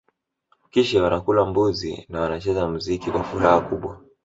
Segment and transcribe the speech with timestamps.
[0.69, 3.99] Kisha wanakula mbuzi na wanacheza muziki kwa furaha kubwa